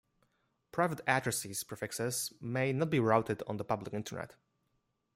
Private 0.71 1.01
address 1.05 1.45
prefixes 1.63 2.33
may 2.41 2.73
not 2.73 2.89
be 2.89 2.99
routed 2.99 3.43
on 3.45 3.57
the 3.57 3.63
public 3.63 3.93
Internet. 3.93 4.33